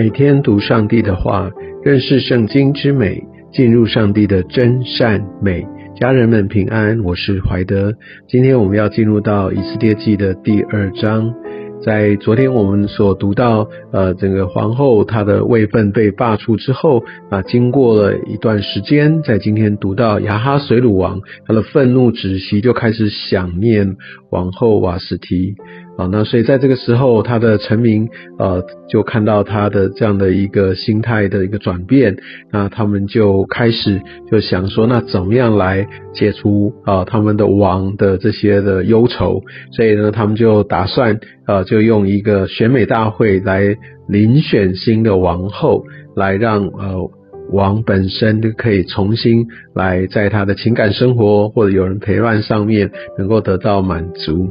[0.00, 1.50] 每天读上帝的话，
[1.84, 5.66] 认识圣经之美，进入上帝的真善美。
[5.94, 7.92] 家人们平安，我是怀德。
[8.26, 11.34] 今天我们要进入到以斯帖记的第二章。
[11.82, 23.96] 在昨天我们所读到，呃，整个皇后她的位分被罢黜之后，啊，经过了一段时间，在今天读到亚哈水鲁王，他的愤怒止息，就开始想念
[24.30, 25.56] 王后瓦斯提。
[26.00, 32.16] 啊，那所以在这个时候，他的臣民呃就看到他的这样的一个心态的一个转变，
[32.50, 34.00] 那他们就开始
[34.30, 39.42] 就想说，那怎么样来解除啊他们的王的这些的忧愁？
[39.76, 43.76] 所以呢，他们就打算呃就用一个选美大会来
[44.08, 45.84] 遴选新的王后，
[46.16, 47.10] 来让呃
[47.52, 54.48] 王本身就可以重新来在他的情感生活或者有人陪伴上面能够得到满足，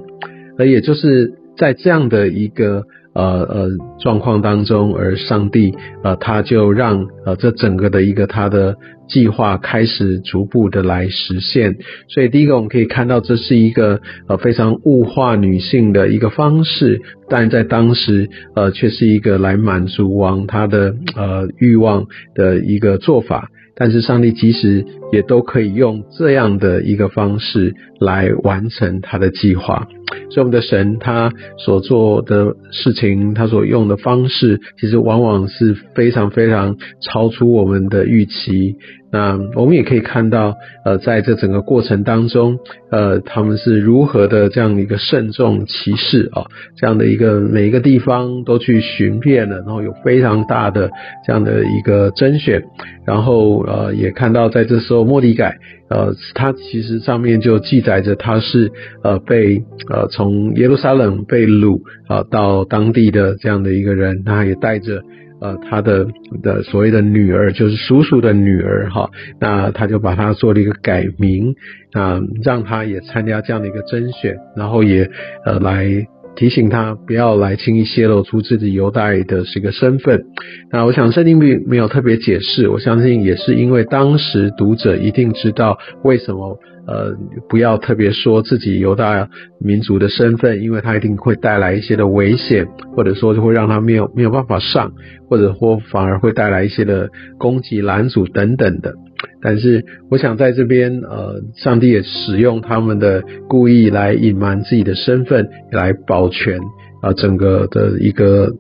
[0.60, 1.39] 而也就是。
[1.60, 3.68] 在这样的一个呃呃
[4.00, 8.76] 状况当中，而上帝呃他就让呃这整个的一个他的
[9.10, 11.76] 计划开始逐步的来实现。
[12.08, 23.50] 所以第一个我们可以看到，这是一个呃非常物化女性的一个方式，但在当时呃却是一个来满足王他的呃欲望的一个做法。
[23.76, 29.88] 但是上帝其实也都可以用这样的一个方式来完成他的计划。
[30.32, 38.76] 所以我们的神他所做的事情，他所用的方式，其实往往是非常非常超出我们的预期。
[39.12, 42.60] 那我们也可以看到，呃，在这整个过程当中，
[42.92, 46.46] 呃，他们是如何的这样一个慎重其事啊，
[46.78, 50.92] 这样的一个每一个地方都去寻遍了，然后有非常大的
[51.26, 52.64] 这样的一个甄选，
[53.04, 55.58] 然后呃，也看到在这时候莫迪改。
[55.90, 58.72] 呃，他其实上面就记载着他是
[59.04, 65.02] 呃被呃从耶路撒冷被掳啊到当地的这样的一个人，他也带着
[65.42, 66.06] 呃他的
[66.44, 69.10] 的所谓的女儿，就是叔叔的女儿哈，
[69.40, 71.56] 那他就把他做了一个改名
[71.94, 75.10] 啊，让他也参加这样的一个甄选，然后也
[75.46, 76.06] 呃来。
[76.36, 80.24] 提醒他不要来轻易泄露出自己犹大的这个身份。
[80.72, 86.58] 那我想圣经并没有特别解释，我相信也是因为当时读者一定知道为什么
[86.88, 87.16] 呃
[87.50, 89.28] 不要特别说自己犹大
[89.60, 94.94] 民族的身份，因为他一定会带来一些的危险，或者说就会让他没有没有办法上，
[95.28, 98.94] 或者或反而会带来一些的攻击拦阻等等的。
[99.42, 106.60] 但是，我想在这边，呃，上帝也使用他们的故意来隐瞒自己的身份，来保全
[107.02, 108.54] 啊整个的一个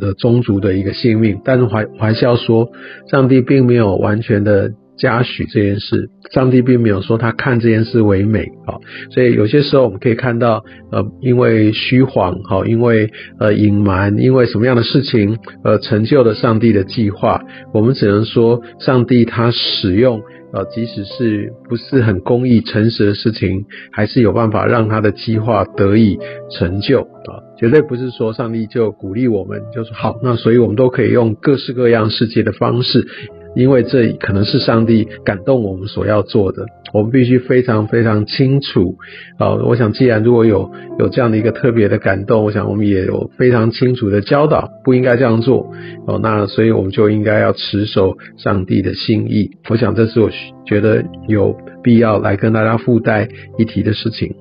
[0.00, 1.40] 呃宗族的一个性命。
[1.44, 2.70] 但是还还是要说，
[3.10, 4.72] 上帝并没有完全的。
[4.98, 8.76] 嘉许这件事，上帝并没有说他看这件事为美啊，
[9.10, 17.40] 所以有些时候我们可以看到，呃，因为虚谎，好，因为呃隐瞒，因为什么样的事情，呃，成就了上帝的计划，
[17.72, 20.20] 我们只能说，上帝他使用，
[20.52, 26.18] 呃，即使是不是很公义、诚实的事情，还是有办法让他的计划得以
[26.50, 33.06] 成就啊，绝对不是说上帝就鼓励我们，就说好，那所以我们都可以用各式各样世界的方式。
[33.54, 38.96] 因为这可能是上帝感动我们所要做的，我们必须非常非常清楚。
[39.38, 45.72] 啊，我想既然如果有有这样的一个特别的感动，我想我们也有非常清楚的教导，不应该这样做。
[46.06, 49.50] 哦，那所以我们就应该要持守上帝的心意。
[49.68, 50.30] 我想这是我
[50.66, 53.28] 觉得有必要来跟大家附带
[53.58, 54.34] 一提的事情。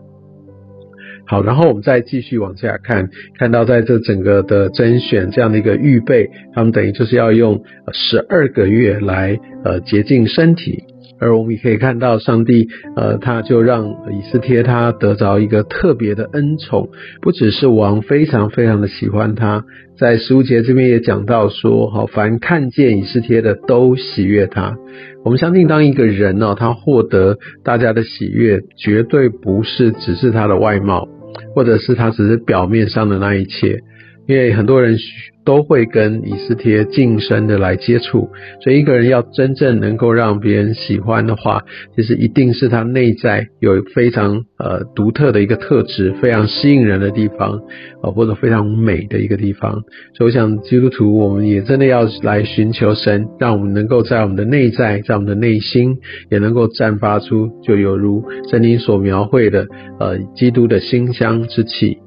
[1.27, 10.83] 好，然后我们再继续往下看，看到在这整个的甄选这样的一个预备，他们等于就是要用十二个月来呃洁净身体，
[11.19, 16.88] 而我们也可以看到上帝呃他就让以斯帖他得着一个特别的恩宠，
[17.21, 19.65] 不只是王非常非常的喜欢他，
[19.99, 24.77] 在十五节这边也讲到说，好凡看见以斯帖的都喜悦他。
[25.25, 31.06] 我们相信，当一个人呢，他获得大家的喜悦，绝对不是只是他的外貌。
[31.53, 33.81] 或者是他只是表面上的那一切，
[34.27, 34.97] 因为很多人
[35.45, 38.29] 都会跟以斯帖近身的来接触，
[38.62, 41.63] 所以一个人要真正能够让别人喜欢的话，
[41.95, 47.62] 其实一定是他内在有非常呃独特的一个特质，非常吸引人的地方，
[48.03, 49.71] 呃或者非常美的一个地方。
[50.15, 55.95] 所以我想基督徒我们也真的要来寻求神，让我们能够在我们的内在，在我们的内心
[56.29, 58.21] 也能够绽发出，就有如
[58.51, 59.65] 圣经所描绘的
[60.01, 62.00] 呃基督的馨香之气。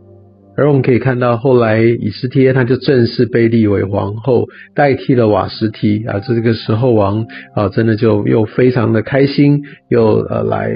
[0.60, 6.20] 而我们可以看到，后来以斯帖他就正式被立为皇后，代替了瓦斯提啊。
[6.20, 7.24] 这个时候王
[7.54, 10.70] 啊，真的就又非常的开心，又呃来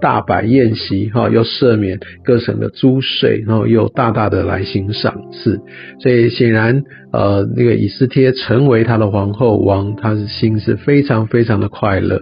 [0.00, 5.60] 大摆宴席，哈，又赦免各省的租税，然后又大大的来行赏赐。
[6.00, 6.82] 所以显然，
[7.12, 12.20] 呃，那个以斯帖成为他的皇后王，他的心是非常非常的快乐。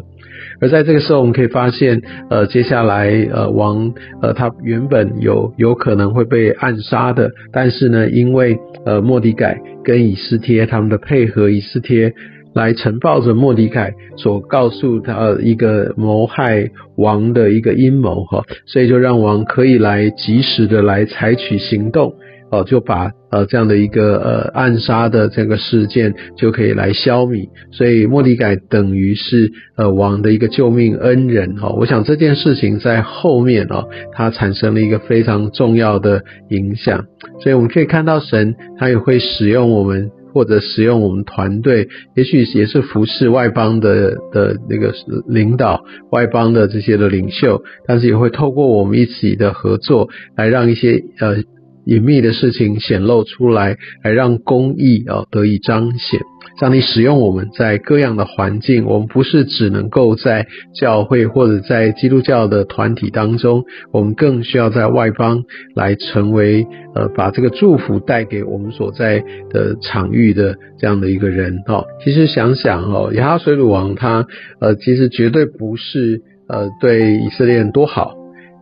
[0.61, 12.13] 而在这个时候，我们可以发现，呃，接下来，呃，王，呃，他原本有有可能会被暗杀的，但是呢，因为，呃，莫迪改跟以斯帖他们的配合，以斯帖
[12.55, 22.15] 来呈报着莫迪凯所告诉他一个谋害王的一个阴谋，哈，所以就让王可以来及时的来采取行动。
[22.51, 31.69] 哦，就把呃这样的一个呃暗杀的这个事件就可以来消弭，所以莫迪改等于是呃王的一个救命恩人哈。
[31.71, 37.05] 我想这件事情在后面哦，它产生了一个非常重要的影响，
[37.43, 44.95] 所以我们可以看到神他也会使用我们或者使用我们团队，也许也是服侍外邦的的那个
[45.27, 51.43] 领导、外邦的这些的领袖，但是也会透过我们一起的合作来让一些呃。
[51.89, 56.21] 隐秘的事情显露出来，来让公义啊得以彰显。
[56.61, 63.63] 让你使用我们在各样的环境，我们不是只能够在教会或者在基督教的团体当中，
[63.93, 65.45] 我们更需要在外邦
[65.77, 71.87] 来成为呃把这个祝福带给我们所在的场域的这样的一个人哦。
[72.05, 74.27] 其实想想哦，亚哈水鲁王他
[74.61, 78.15] 呃其实绝对不是呃对以色列人多好，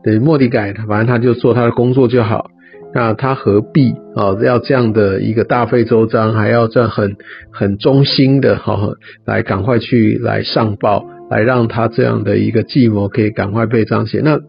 [0.05, 2.51] 对莫迪改他反正他就做他的工作就好。
[2.97, 4.33] 那他何必啊？
[4.43, 7.17] 要这样的一个大费周章，还要这样很
[7.53, 8.95] 很忠心的哈，
[9.27, 14.23] 来赶快去来上报，来让他这样的一个计谋可以赶快被彰显。
[14.25, 14.41] 那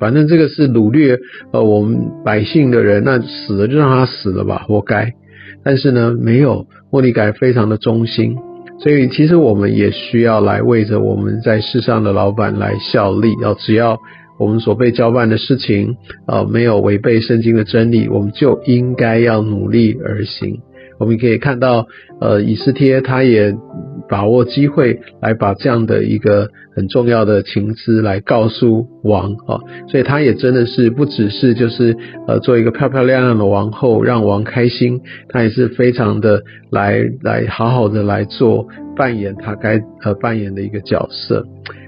[0.00, 1.20] 反正这个是掳掠
[1.52, 5.12] 呃我们百姓的人，那死了就让他死了吧，活该。
[5.62, 8.34] 但是呢，没有莫尼改非常的忠心，
[8.80, 14.00] 所以其实我们也需要来为着我们在世上的老板来效力，要只要。
[14.38, 15.96] 我们所被交办的事情，
[16.26, 20.60] 呃，没有违背圣经的真理，我们就应该要努力而行。
[20.98, 21.86] 我们可以看到，
[22.20, 23.54] 呃，以斯帖他也
[24.08, 29.58] 把握机会来把这样的一个很重要的情资来告诉王啊，
[29.88, 31.96] 所以他也真的是不只是就是
[32.28, 41.44] 呃做一个漂漂亮亮的王后让王开心，他也是非常的来来好好的来做扮演他该呃扮演的一个角色。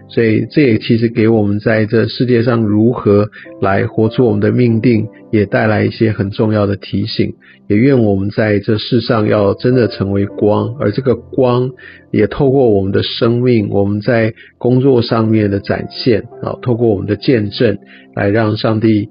[0.09, 3.29] 所以，这也其实给我们在这世界上如何
[3.61, 7.35] 来活出我们的命定，也带来一些很重要的提醒。
[7.69, 11.71] 也愿我们在这世上要真的成为光，而这个光
[12.13, 17.77] 也透过我们的生命，我们在工作上面的展现啊，透过我们的见证，
[18.15, 19.09] 来让上帝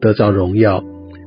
[0.00, 0.84] 得到荣耀。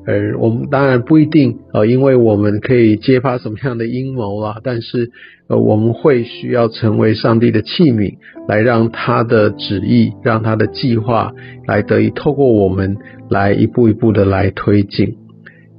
[0.08, 5.12] 而我们当然不一定呃，因为我们可以揭发什么样的阴谋啊， 但是
[5.50, 8.16] 呃，我们会需要成为上帝的器皿，
[8.48, 11.34] 来让他的旨意，让他的计划
[11.68, 12.96] 来得以透过我们
[13.30, 15.18] 来一步一步的来推进。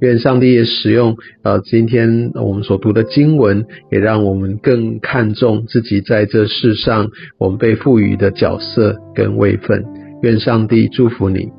[0.01, 9.83] 愿上帝也使用呃今天我们所读的经文，也让我们更看重自己在这世上我们被赋予的角色跟位分。
[10.21, 11.58] 愿上帝祝福你。